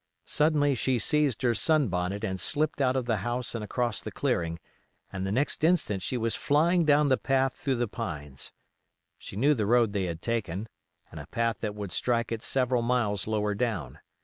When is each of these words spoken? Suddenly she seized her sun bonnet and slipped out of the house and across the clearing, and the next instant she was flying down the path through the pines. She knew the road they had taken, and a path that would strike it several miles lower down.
Suddenly 0.25 0.73
she 0.73 0.97
seized 0.97 1.43
her 1.43 1.53
sun 1.53 1.87
bonnet 1.87 2.23
and 2.23 2.39
slipped 2.39 2.81
out 2.81 2.95
of 2.95 3.05
the 3.05 3.17
house 3.17 3.53
and 3.53 3.63
across 3.63 4.01
the 4.01 4.11
clearing, 4.11 4.57
and 5.13 5.27
the 5.27 5.31
next 5.31 5.63
instant 5.63 6.01
she 6.01 6.17
was 6.17 6.33
flying 6.33 6.85
down 6.85 7.09
the 7.09 7.17
path 7.19 7.53
through 7.53 7.75
the 7.75 7.87
pines. 7.87 8.51
She 9.19 9.35
knew 9.35 9.53
the 9.53 9.67
road 9.67 9.93
they 9.93 10.05
had 10.05 10.23
taken, 10.23 10.67
and 11.11 11.19
a 11.19 11.27
path 11.27 11.57
that 11.59 11.75
would 11.75 11.91
strike 11.91 12.31
it 12.31 12.41
several 12.41 12.81
miles 12.81 13.27
lower 13.27 13.53
down. 13.53 13.99